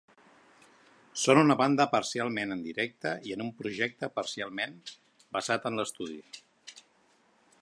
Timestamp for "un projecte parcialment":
3.47-4.77